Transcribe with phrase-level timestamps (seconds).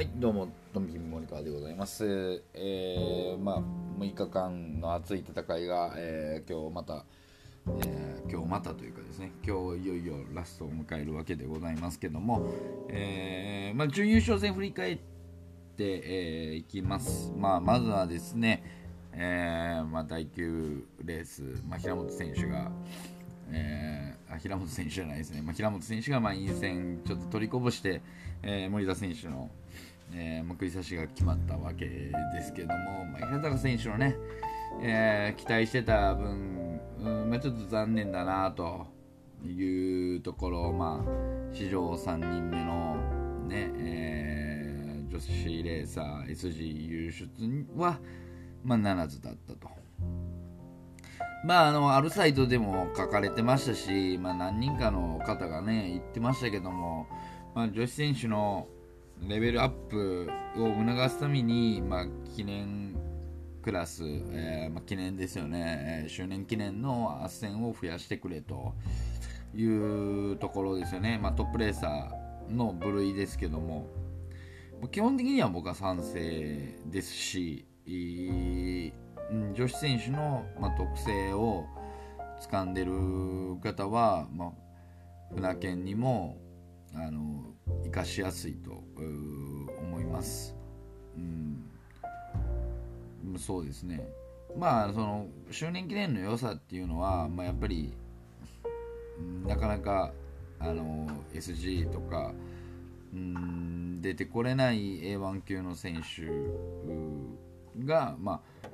[0.00, 2.42] はい、どうも、ドンビン森川でございます。
[2.54, 3.62] えー、まあ、
[4.00, 7.04] 6日間の熱い戦いが、えー今日また、
[7.66, 12.50] えー今日またというかですね、今日いよいよラストを迎えるわけでございますけども、
[12.88, 15.02] えーまあ、準優勝戦振り返って、
[15.76, 17.30] えーいきます。
[17.36, 18.64] まあ、まずはですね、
[19.12, 22.72] えーまあ、第9レース、まあ、平本選手が、
[23.52, 28.00] えー平本選手じゃないですね、まあ、平本選手がまあ陰線ちょっと取りこぼして、
[28.42, 29.50] えー森田選手の、
[30.12, 34.16] えーまあ、食い差しが決まったわけですけども、まあ、平坂選手のね、
[34.82, 38.86] えー期待してた分、うんまあ、ちょっと残念だなと
[39.44, 42.96] いうところ、まあ、史上3人目の、
[43.48, 44.60] ねえー
[45.10, 47.28] 女子レーサー SG 優出
[47.76, 47.98] は、
[48.62, 49.68] まあ、ならずだったと。
[51.44, 57.06] まあ、あの、あるサイトでも書かれてましたし、まあ、何人かの方がね、言ってましたけども、
[57.54, 58.68] まあ、女子選手の
[59.26, 62.06] レベルアップを促すために、まあ、
[62.36, 62.94] 記念
[63.62, 68.74] クラス、えーまあ、記念ですよね、えー周年記念の斡旋を増やしてくれと
[69.54, 73.86] いうところですよね、まあ、トップレーサーの部類ですけども、
[74.90, 81.66] 基本的には僕は賛成ですし、いいうん女子選手の、まあ、特性を
[82.40, 82.92] 掴んでる
[83.62, 84.52] 方は、まあ、
[85.34, 86.36] 船券にも
[86.94, 87.44] あの
[87.84, 88.82] 生かしやすいと
[89.80, 90.56] 思います。
[91.16, 91.70] うん、
[93.38, 94.08] そうですね。
[94.56, 97.92] まあその周年記念の良さっていうのは、まあ、やっぱり
[99.46, 100.12] なかなか
[100.58, 102.32] あの SG とか
[103.14, 106.26] うん出てこれない A1 級の選手
[107.84, 108.68] が、まあ、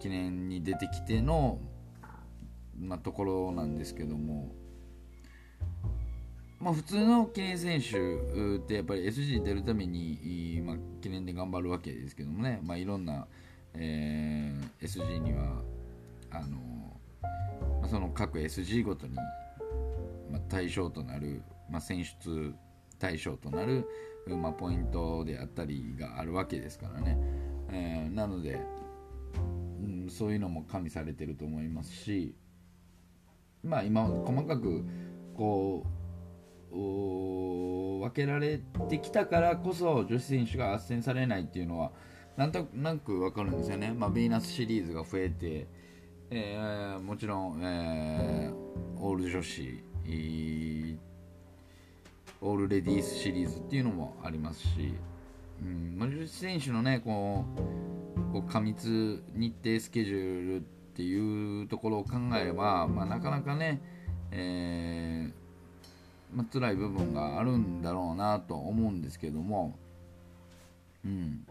[0.00, 1.58] 記念に出てきての、
[2.78, 4.52] まあ、ところなんですけども、
[6.62, 13.26] まあ、普通の記念選手ってやっぱり SG に出るために、まあ、記念で頑張るわけですけどもね、まあ、いろんな、
[13.74, 15.62] えー SG には
[16.30, 16.56] あの、
[17.80, 22.54] まあ、その各 SG ごとに、まあ、対象となる、まあ、選出
[22.98, 23.88] 対象となる、
[24.28, 27.18] まあ、ポイントであったりがあるわけですからね、
[27.72, 28.60] えーなので、
[29.82, 32.34] うん、そういうのも加味されてると思いますし
[33.64, 34.84] まあ今細かく
[35.36, 35.86] こ
[36.72, 41.92] う分けられてきたからこそ女子選手が斡旋されないっていうのは
[42.36, 45.66] なんとなく分かるんですよね、まあ、ビーナスシリーズが増えて、
[46.30, 48.62] えーもちろん、えー
[49.04, 49.82] オール女子
[52.40, 54.94] オールレディースシリーズっていうのもありますし、
[55.60, 57.60] うん、女子選手のねこう
[58.32, 60.60] こう過密日程スケジュールっ
[60.94, 63.80] ていうところを考えれば、まあ、なかなかね、
[64.30, 65.42] えー
[66.34, 69.76] まあ辛い部分があるんだろうなと思うんですけども、
[71.04, 71.44] うん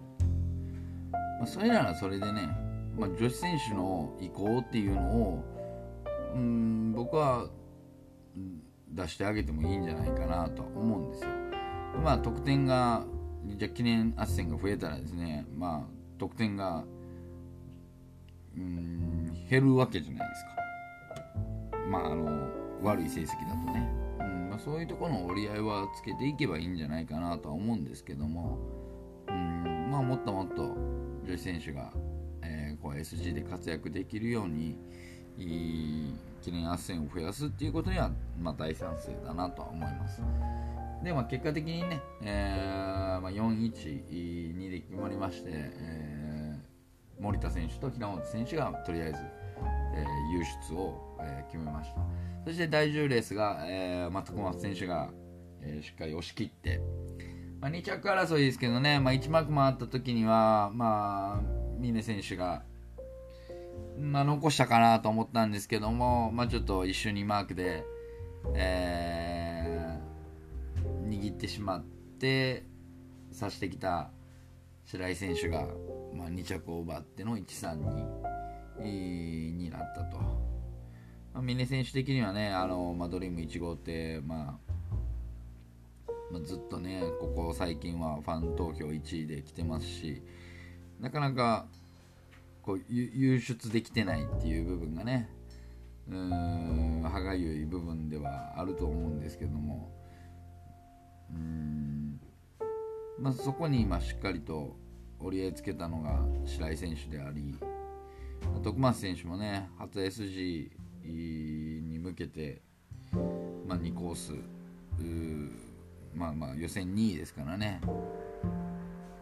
[1.39, 2.49] まあ、それならそれでね、
[2.97, 5.43] まあ、女子選手の意向っていうのを、
[6.35, 7.47] うん、僕は
[8.89, 11.29] 出してあげてもいいんじゃないかなと思うんですよ。
[12.03, 13.05] まあ得点が
[13.57, 16.83] じゃ記念斡旋が増えたらですね、まあ得点が
[18.55, 20.51] うん減るわけじゃないですか。
[21.89, 22.47] まああの
[22.83, 28.59] 悪い成績だとね、うんまあ、そういうところの折り合いはつけていけばいいんじゃないかなとは思うんですけども、
[29.27, 30.75] うんまあ、もっともっと
[31.25, 31.91] 女子選手が、
[32.43, 34.77] えーこう SG で活躍できるように
[35.37, 40.21] いい記念斡旋を増やすっていうことには、まあ、大賛成だなとは思います。
[41.03, 46.71] で、まあ、結果的にね、えーまあ、4-1-2で決まりまして、えー
[47.19, 49.19] 森田選手と平本選手がとりあえず、
[49.93, 52.01] えー優出を、えー決めました。
[52.45, 55.11] そして第10レースが、えーまあ、徳松選手が、
[55.61, 56.81] えーしっかり押し切って、
[57.59, 61.41] まあ、2着争いですけどね、まあ、1幕回った時には、まあ、
[61.77, 62.63] 峰選手が、
[63.99, 67.83] まあ、残したかなと思ったんですけども、まあ、ちょっと一緒にマークで、
[68.55, 69.40] えー
[71.11, 71.83] 握ってしまっ
[72.19, 72.63] て
[73.37, 74.11] 刺してきた
[74.85, 75.67] 白井選手が、
[76.13, 84.71] まあ、2着を奪っての1-3にになったと、まあ、峰選手的にはねあの、まあ、ドリーム1号って、まあ
[86.31, 90.21] まあ、ずっとねここ最近はファン投票1位で来てますし
[90.99, 91.65] なかなか
[92.63, 95.29] こうゆ優出できてないっていう部分がね
[96.09, 100.00] うーん歯がゆい部分ではあると思うんですけども
[101.33, 102.19] うん、
[103.19, 104.75] まあ、そこに今しっかりと
[105.19, 107.55] 折り合いつけたのが白井選手であり
[108.63, 110.69] 徳松選手もね初 SG
[111.03, 112.61] に向けて、
[113.67, 115.49] まあ、2コースうー
[116.13, 117.81] まあまあ予選2位ですからね。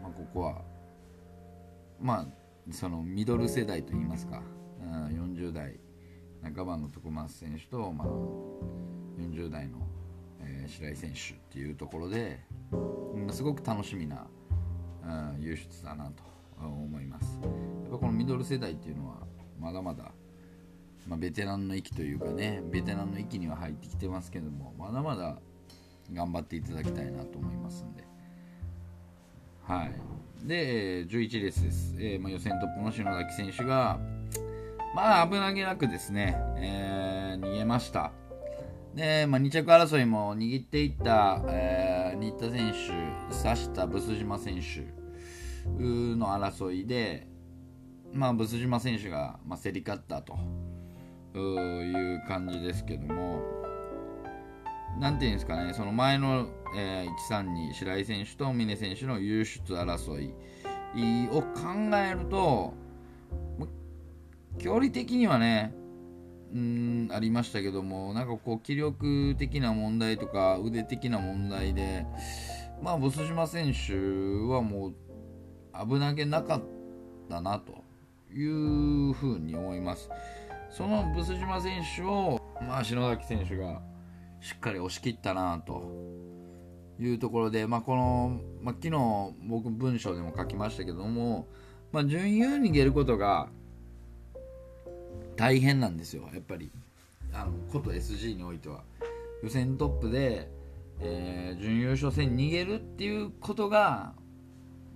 [0.01, 0.61] まあここは
[2.00, 4.41] まあそのミドル世代といいますか、
[4.81, 5.79] うん、40代
[6.56, 8.07] 半ばの徳松選手と、まあ、
[9.19, 9.79] 40代の、
[10.50, 12.40] えー、白井選手っていうところで、
[12.72, 14.25] うん、すごく楽しみな、
[15.04, 15.07] う
[15.38, 16.24] ん、優出だなと
[16.62, 17.40] 思います。
[17.42, 19.18] やっぱこのミドル世代っていうのは
[19.60, 20.12] まだまだ、
[21.07, 25.40] まあ、ベテランの域というかねベテランの域には入ってきてますけどもまだまだ
[26.12, 28.04] 頑張っていただきたいなと思いますんで。
[29.63, 29.92] はい。
[30.48, 34.00] で11レースです、えー、まあ、予選トップの篠崎選手が
[34.95, 38.13] まあ危なげなくですね、えー、逃げました
[38.95, 42.74] で、まあ、2着争いも握っていった、えー、新田選
[43.30, 45.00] 手、刺したブス島選手
[45.77, 47.27] の争いで、
[48.13, 50.38] まあ、ブス島選手が、まあ、競り勝ったと
[51.38, 53.41] いう感じですけども、
[55.00, 60.33] なんていうんですかね、その前の、えー、132白井選手と峰選手の優出争い
[61.31, 62.74] を考えると、
[64.57, 65.74] 距離的にはね、
[66.54, 72.06] うんありましたけどもなんかこう気力的な問題とか腕的な問題で
[72.81, 73.94] まあブス島選手
[74.51, 74.94] はもう
[75.88, 76.63] 危なげなかっ
[77.30, 77.84] たなと
[78.34, 80.10] いうふうに思います。
[80.69, 83.81] そのブス島選手をまあ篠崎選手が
[84.42, 85.84] しっかり押し切ったなと
[87.00, 91.48] いうところで、まあ、この、まあ、昨日僕文章でも書きましたけども、
[91.92, 93.50] まあ、準優に逃げることが
[95.39, 96.69] 大変なんですよやっぱり。
[97.31, 98.83] あのこと SG においては。
[99.41, 100.50] 予選トップで、
[101.00, 104.12] えー、準優勝戦逃げるっていうことが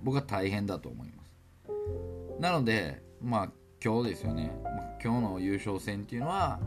[0.03, 2.41] 僕は大変だと思います。
[2.41, 3.49] なのでまあ
[3.81, 4.51] 今日ですよね。
[5.01, 6.59] 今日の優勝戦っていうのは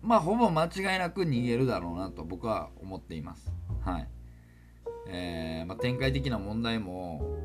[0.00, 3.52] まあほぼ間違いなく逃げるだろうなと僕は思っています。
[3.84, 4.08] はい。
[5.06, 7.36] えー、まあ、展開的な問題も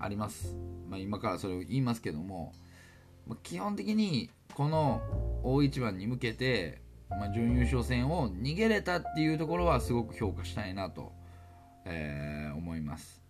[0.00, 0.56] あります、
[0.88, 2.52] まあ、今からそれを言いますけども、
[3.26, 5.00] まあ、基本的にこの
[5.42, 11.12] 大一番に向けて、まあ、準優勝戦を逃げれたっていうところはすごく評価したいなと、
[11.84, 13.22] えー、思います、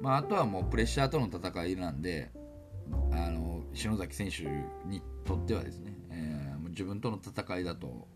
[0.00, 2.30] まあ、あとはもうプレッシャーとの戦いなんで
[3.12, 4.44] あの篠崎選手
[4.88, 8.06] にとってはですね、えー、自分との戦いだと、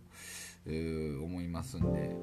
[0.67, 2.17] えー、思いますんで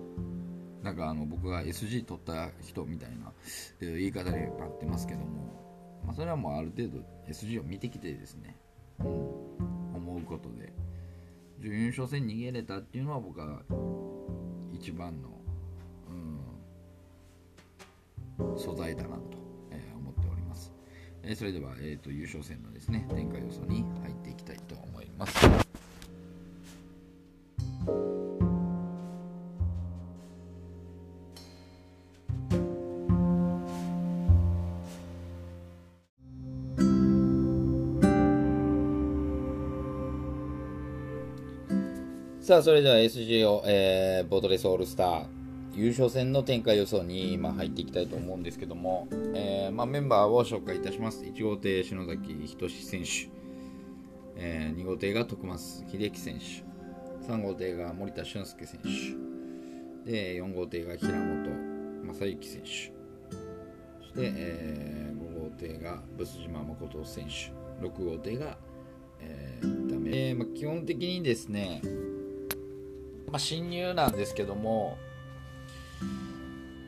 [0.83, 3.33] なんかあの僕が SG 取った人みたいな、
[3.81, 6.99] えー、言い方でなってますけども、まあ、それはもうある程度
[7.29, 8.55] SG を見てきてですね、
[8.99, 9.07] うん
[9.95, 10.73] 思うことで。
[11.59, 13.61] 準優勝戦逃げれたっていうのは僕は
[14.71, 15.29] 一番の、
[18.39, 19.21] うん、素材だなと、
[19.71, 20.71] えー、思っております、
[21.23, 25.66] えー、それでは、えーと、優勝戦のですね展開予想に入っていきたいと思います。
[42.47, 45.25] さあ、それでは SGO、えー、ボートレースオールスター
[45.73, 51.25] 優勝戦の展開予想に、まあ、入っていきたいと思うんですけども、えーまあ、メンバーを紹介いたします。
[51.25, 53.29] 1号艇、篠崎仁選手、
[54.37, 55.57] えー、2号艇が徳増
[55.91, 58.79] 秀樹選手、3号艇が森田俊介選
[60.05, 61.43] 手、で4号艇が平本
[62.13, 62.91] 正幸選手、そして、
[64.19, 68.57] えー、5号艇がブス島誠選手、6号艇が、
[69.19, 71.81] えー、ダメ、えーまあ、基本的にですね、
[73.31, 74.97] まあ、侵入なんですけども、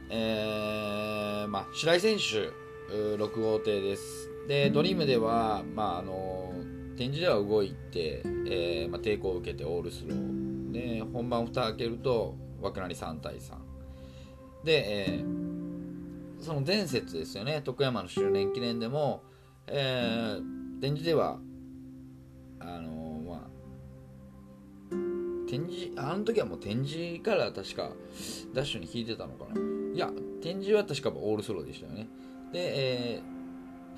[0.09, 2.49] えー、まあ、白井選手、
[2.93, 4.29] 6号艇です。
[4.47, 6.53] で、ドリームでは、まあ、あの
[6.97, 10.71] 展示では動いて、えーまあ、抵抗を受けてオールスロー。
[10.71, 13.55] で、本番蓋開けると、枠なり3対3。
[14.63, 19.23] で、えー、その前節ですよね、徳山の周年記念でも、
[19.67, 21.39] えー、展示では、
[22.59, 23.08] あの
[25.49, 27.89] 展示あの時はもう展示から確か
[28.53, 29.59] ダッシュに引いてたのかな。
[29.95, 30.11] いや
[30.43, 32.07] 展示は確かオールソローでしたよね。
[32.53, 33.21] で、え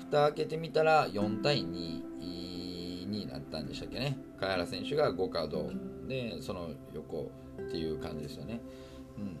[0.06, 4.16] 蓋開けてみたら4対2になったんでしたっけね。
[4.40, 5.70] 茅原選手が5カード。
[6.08, 7.30] でその横
[7.60, 8.60] っていう感じですよね。
[9.18, 9.38] うん。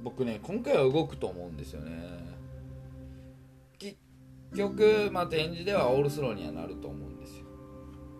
[0.00, 1.92] 僕ね今回は動くと思うんですよね。
[3.78, 3.98] 結
[4.56, 7.44] 局、まあ、展示ではオールスローにはなると思うんですよ。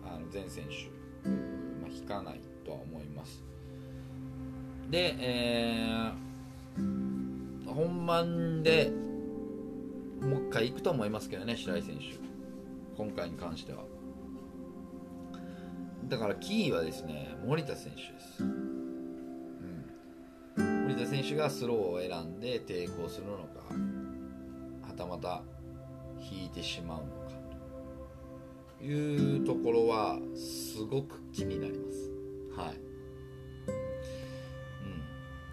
[0.05, 0.98] あの全選手。
[1.81, 3.43] まあ、引かないとは思います。
[4.89, 8.91] で、えー、本番で
[10.21, 12.03] もう一回行くと思いますけどね白井選手。
[12.97, 13.83] 今回に関しては。
[16.09, 18.45] だからキーはですね森田選手です、う
[20.63, 23.59] ん、森田選手がスローを選んで抵抗するのか
[24.87, 25.43] はたまた
[26.19, 27.18] 引いてしまうのか。
[28.81, 32.11] いうところはすごく気になります。
[32.55, 32.75] はい、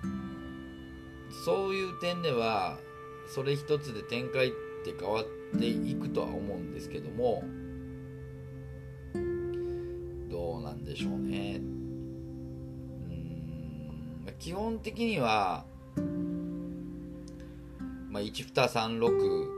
[0.04, 2.78] うん、そういう点では
[3.28, 4.50] それ一つで展開っ
[4.85, 5.26] て変わっ
[5.59, 7.42] ていくとは思うんですけども
[10.30, 11.56] どうなんでしょうね。
[11.56, 11.61] う
[13.12, 14.35] ん。
[14.38, 15.64] 基本的には
[18.16, 19.56] まあ、1236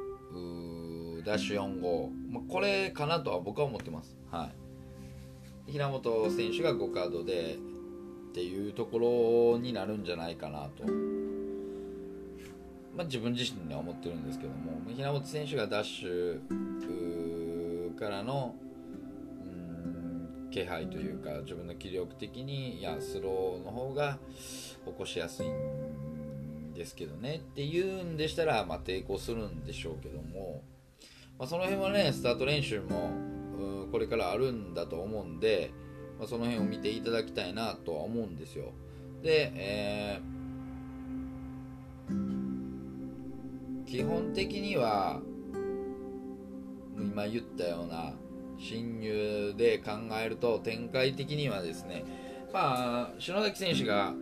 [1.29, 4.17] ダッシュ45、まあ、これかなとは僕は思ってます。
[4.31, 4.51] は
[5.69, 7.57] い、平本選手が5カードで
[8.31, 10.85] っていうところになるんじゃないかなと、
[12.97, 14.81] まあ、自分自身では思ってるんですけども。
[14.97, 18.55] 平本選手がダッシュからの
[20.51, 24.19] 気配というか自分の気力的にいやスローの方が
[24.87, 27.35] 起こしやすいんですけどね。
[27.35, 30.63] っていうんでしたら、まあ、抵抗するんでしょうけども、
[31.39, 33.11] まあ、その辺はねスタート練習も
[33.93, 35.73] これからあるんだと思うんで、
[36.19, 38.73] まあ、その辺を見ていただきたいなとは思うんですよ。
[39.23, 45.21] で、えー、基本的には
[46.99, 48.13] 今言ったような
[48.59, 52.05] 侵入で考えると展開的にはですね
[52.53, 54.13] まあ篠崎選手が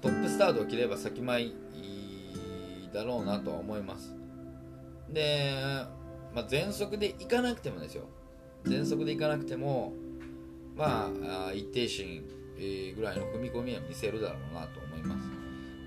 [0.00, 1.50] トップスタートを切れば先前
[2.92, 4.23] だろうなとは思います。
[5.10, 5.54] で、
[6.34, 8.04] まあ、全速でいかなくてもですよ。
[8.64, 9.92] 全速でいかなくても
[10.76, 11.10] ま
[11.48, 12.22] あ一定心
[12.96, 15.28] ぐらいの踏み込みは見せるだろうなと思います。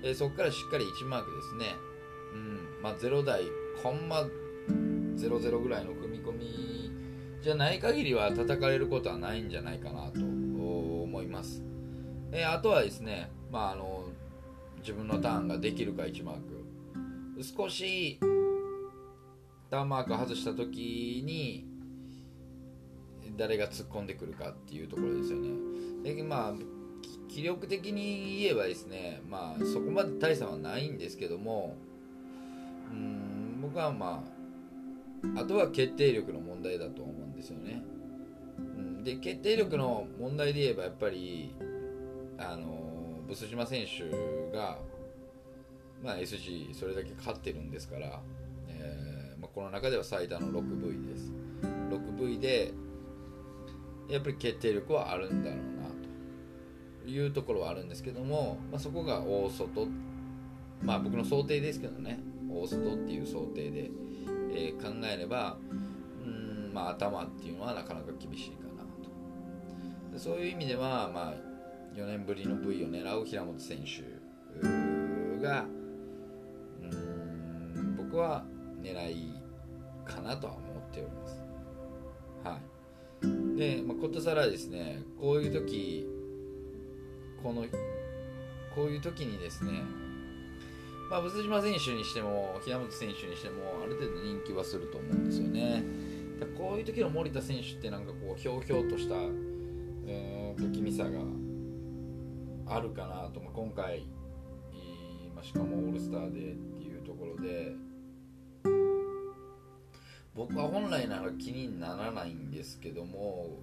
[0.02, 1.76] でそこからしっかり1マークですね。
[2.34, 3.42] うんまあ0台
[3.82, 4.26] コンマ
[5.16, 6.92] 00ぐらいの踏み込み
[7.42, 11.62] じゃない限りは叩かれることはないんじゃないかなと思います。
[12.32, 14.04] えあとはですねまああの
[14.78, 16.42] 自分のターンができるか1マーク。
[17.42, 18.18] 少し
[19.70, 21.66] ターンマーク外した時に
[23.36, 25.48] 誰が突っ込んでくるかっていうところですよね。
[26.02, 26.54] でまあ
[27.28, 31.76] 気力的に言えばですねまあそこまで大差はないんですけども
[32.90, 34.24] うん僕はま
[35.36, 37.82] ああとは決定力の問題だと思うんですよね、
[38.58, 41.54] うん、で決定力の問題で言えばやっぱり
[42.38, 44.78] あのブス島選手が、
[46.02, 48.20] まあ、SG それだけ勝ってるんですから、
[48.68, 49.17] えー、
[49.58, 51.32] この中では最多の 6V です。
[51.90, 52.72] 6V で
[54.08, 55.88] やっぱり決定力はあるんだろうな
[57.02, 59.88] というところはあるんですけども、まあ、そこが大外。
[60.80, 62.20] まあ僕の想定ですけどね。
[62.48, 63.90] 大外っていう想定で、
[64.52, 65.58] えー、考えれば
[66.24, 70.12] うんまあ頭っていうのはなかなか厳しいかなと。
[70.12, 71.34] でそういう意味ではまあ
[71.96, 75.64] 4年ぶりの V を狙う平本選手が
[76.80, 78.44] うん僕は
[78.80, 79.37] 狙い
[80.08, 81.44] かなとは思っております。
[82.44, 82.58] は
[83.54, 86.06] い、で、まあ、ことさらですねこういう時
[87.42, 87.64] この
[88.74, 89.82] こういう時にですね
[91.10, 95.82] まあ、ブ島選手にしても平本選手にしてもある程度人気はすると思うんですよね。
[96.56, 99.14] こういう時の森田選手ってなんかこうひょうひょうとした、
[100.06, 101.20] えー、不気味さが
[102.66, 104.06] あるかなと、まあ、今回、
[105.34, 107.72] まあ、しかもオールスターでっていうところで
[110.38, 113.58] 僕は本来なら気にならないんですけども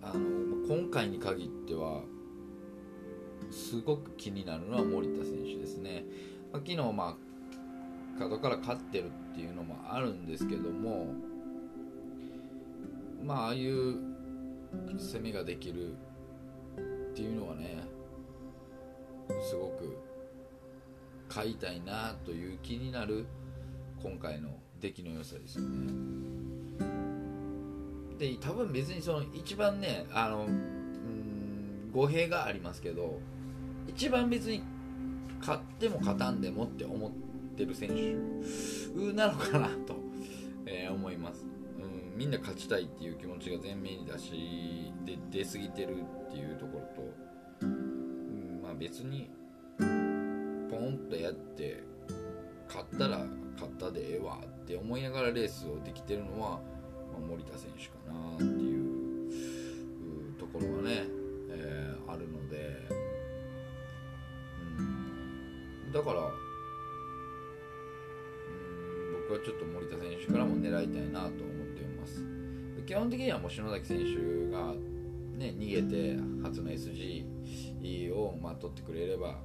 [0.00, 2.00] あの今回に限っては
[3.50, 6.04] すごく気になるのは森田選手ですね、
[6.54, 7.14] 昨日ま
[8.16, 11.08] あ角から勝ってるっていうのもあるんですけども
[13.22, 13.98] まあああいう
[14.96, 17.84] 攻めができるっていうのはね
[19.46, 19.98] すごく
[21.28, 23.26] 買いたいなという気になる
[24.02, 24.48] 今回の
[24.82, 25.92] 出来の良さですよね。
[28.18, 33.20] で多分別にその一番ねあのうん語弊がありますけど
[33.88, 34.62] 一番別に
[35.40, 37.10] 勝っても勝たんでもって思っ
[37.56, 39.96] てる選手なのかなと、
[40.66, 41.44] えー、思います。
[42.16, 45.96] みんな勝ちたいっていう気持ちが前面に出しで出過ぎてる
[46.28, 49.30] っていうところと、うん、まあ別に
[49.78, 51.82] ポンとやって
[52.68, 53.26] 勝ったら
[53.62, 61.04] 勝ったでええわって思いながらレースをできてるのは、まあ、森田選手かなっていうところがね、
[61.50, 62.88] えー、あるので、
[65.86, 66.32] うん、だから、うん、
[69.28, 71.36] 僕はちょっと森田選手からも狙いたいなと思っ
[71.76, 72.26] てます。
[72.84, 74.04] 基本的にはもう篠崎選手
[74.50, 74.74] が、
[75.38, 79.38] ね、逃げて初の SG を、まあ、取ってくれれば、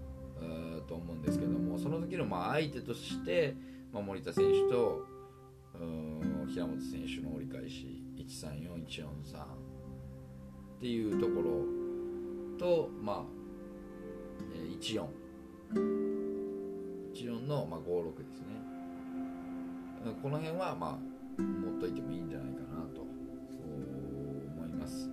[0.87, 3.55] と思うんですけどもその時のまあ相手として、
[3.93, 5.05] まあ、森田選手と
[6.47, 11.65] 平本選手の折り返し134143っていうところ
[12.57, 13.25] とまあ
[14.79, 15.07] 14
[17.13, 18.47] 14の、まあ、56ですね。
[20.21, 20.99] この辺はま
[21.37, 25.09] あ持っといてもいいんじゃないかなと思います。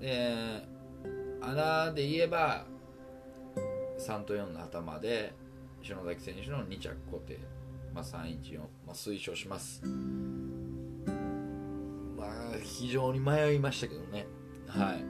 [0.00, 0.34] で
[1.40, 2.66] 穴で言えば
[3.98, 5.34] 3と4の頭で
[5.86, 7.38] 篠崎選手の2着固定、
[7.94, 9.80] まあ、314、まあ、推奨します。
[12.16, 12.28] まあ
[12.60, 14.26] 非常に迷いましたけどね。
[14.66, 14.96] はい。
[15.00, 15.06] うん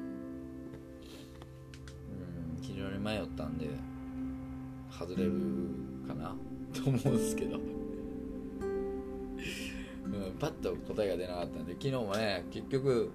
[2.60, 3.70] 非常に迷ったんで
[4.90, 5.32] 外れる
[6.06, 6.36] かな。
[6.74, 7.62] と思うんですけど、うん、
[10.38, 13.10] パッと答えが出なかったんで昨日もね結局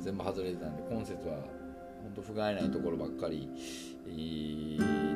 [0.00, 1.36] 全部外れてたんで今節は
[2.02, 3.48] 本当不甲斐ないところばっかり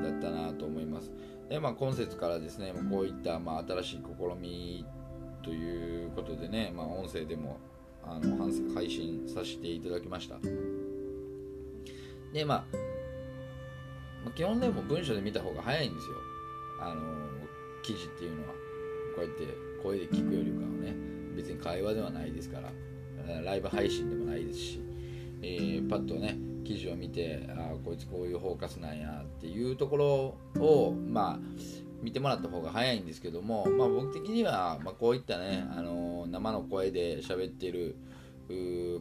[0.03, 1.11] だったなと思います。
[1.49, 4.87] で、まあ、今節からですねこういった、まあ、新しい試み
[5.43, 7.59] ということでね、まあ、音声でも
[8.05, 8.37] あの
[8.75, 10.37] 配信させていただきました。
[12.33, 12.65] でま
[14.27, 16.17] あ、基本でも文章で見た方が早いんですよ。
[16.81, 17.03] あの
[17.83, 18.63] 記事っていうのは。
[19.15, 19.47] こうやって
[19.83, 20.97] 声で聞くよりかはね
[21.37, 24.81] 別に会話ではないですからライブ配信でもないですし、
[25.43, 31.39] えー、パッとね記事を見てあこいつこういうフォーカスなんやっていうところをまあ
[32.03, 37.97] 見てもらった方が早いんですけども、まあ、僕的には、まあ、こういったね、あの生の声で喋ってる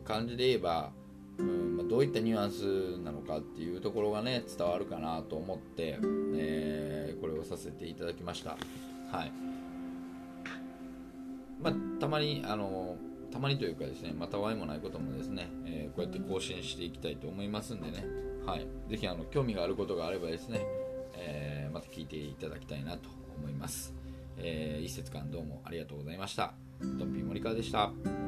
[0.06, 0.92] 感じで言えば
[1.40, 5.98] うんまあ、どういったニュアンスなのかっていうところがね伝わるかなと思って、
[6.36, 8.52] えー、これをさせていただきました。
[9.12, 9.32] はい。
[11.62, 12.96] まあ、たまにあの
[13.32, 18.06] たまにというかですねまたわいもないこともですね、えー、こうやって更新していきたいと思いますんでね。
[18.46, 18.68] はい。
[18.90, 20.66] ぜひあの興味があることがあればですね、
[21.16, 23.94] えー、また聞いていただきたいなと思います、
[24.38, 26.54] えー、一節間どうもありがとうございました。
[26.82, 28.21] ドンピー森川でした。